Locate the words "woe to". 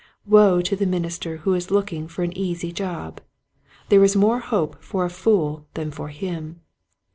0.25-0.75